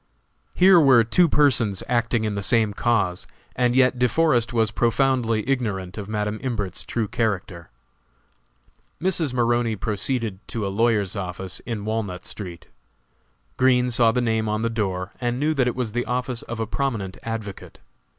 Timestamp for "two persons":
1.03-1.83